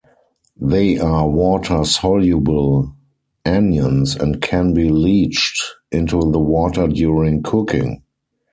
They 0.59 0.97
are 0.97 1.29
water-soluble 1.29 2.91
anions 3.45 4.15
and 4.19 4.41
can 4.41 4.73
be 4.73 4.89
leached 4.89 5.61
into 5.91 6.31
the 6.31 6.39
water 6.39 6.87
during 6.87 7.43
cooking. 7.43 8.01